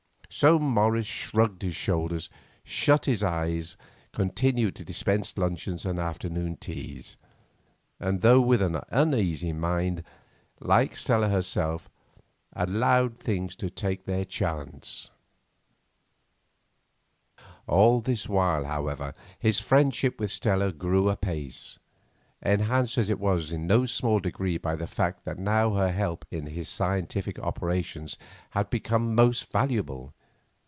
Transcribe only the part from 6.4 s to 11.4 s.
teas, and though with an uneasy mind, like Stella